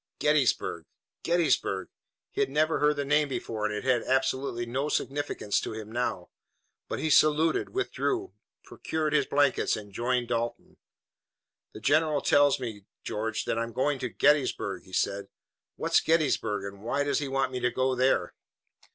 [0.17, 0.85] Gettysburg!
[1.21, 1.89] Gettysburg!
[2.31, 5.91] He had never heard the name before and it had absolutely no significance to him
[5.91, 6.31] now.
[6.87, 8.33] But he saluted, withdrew,
[8.63, 10.77] procured his blankets and joined Dalton.
[11.73, 15.27] "The General tells me, George, that I'm to go to Gettysburg," he said.
[15.75, 18.33] "What's Gettysburg, and why does he want me to go there?"